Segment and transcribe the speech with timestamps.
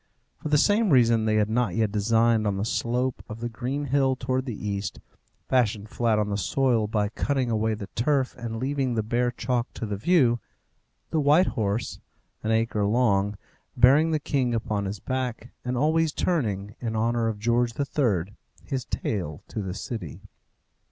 [0.37, 3.85] For the same reason they had not yet designed on the slope of the green
[3.85, 4.99] hill towards the east,
[5.47, 9.71] fashioned flat on the soil by cutting away the turf and leaving the bare chalk
[9.75, 10.39] to the view,
[11.11, 11.99] the white horse,
[12.41, 13.37] an acre long,
[13.77, 18.85] bearing the king upon his back, and always turning, in honour of George III., his
[18.85, 20.23] tail to the city.